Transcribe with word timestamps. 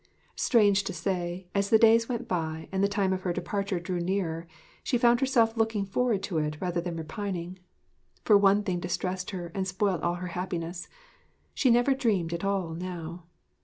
Strange 0.35 0.83
to 0.83 0.93
say, 0.93 1.45
as 1.53 1.69
the 1.69 1.77
days 1.77 2.09
went 2.09 2.27
by 2.27 2.67
and 2.71 2.83
the 2.83 2.87
time 2.87 3.13
of 3.13 3.21
her 3.21 3.31
departure 3.31 3.79
drew 3.79 3.99
nearer, 3.99 4.47
she 4.83 4.97
found 4.97 5.19
herself 5.19 5.55
looking 5.55 5.85
forward 5.85 6.23
to 6.23 6.39
it 6.39 6.57
rather 6.59 6.81
than 6.81 6.95
repining. 6.95 7.59
For 8.23 8.35
one 8.35 8.63
thing 8.63 8.79
distressed 8.79 9.29
her 9.29 9.51
and 9.53 9.67
spoilt 9.67 10.01
all 10.01 10.15
her 10.15 10.29
happiness 10.33 10.87
she 11.53 11.69
never 11.69 11.93
dreamed 11.93 12.33
at 12.33 12.43
all 12.43 12.71
now. 12.73 13.25